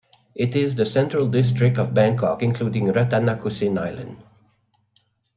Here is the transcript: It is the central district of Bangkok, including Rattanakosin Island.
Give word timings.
It 0.33 0.55
is 0.55 0.73
the 0.73 0.85
central 0.87 1.27
district 1.27 1.77
of 1.77 1.93
Bangkok, 1.93 2.41
including 2.41 2.87
Rattanakosin 2.87 3.77
Island. 3.77 4.17